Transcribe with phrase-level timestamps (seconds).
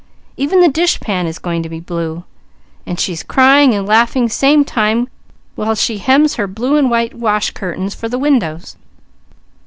[0.35, 2.23] Even the dishpan is going to be blue,
[2.87, 5.07] and she's crying and laughing same time
[5.53, 8.77] while she hems blue and white wash curtains for the windows.